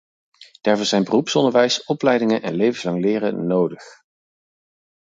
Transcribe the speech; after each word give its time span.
Daarvoor 0.61 0.85
zijn 0.85 1.03
beroepsonderwijs, 1.03 1.83
opleidingen 1.85 2.41
en 2.41 2.53
levenslang 2.53 3.01
leren 3.01 3.47
nodig. 3.47 3.83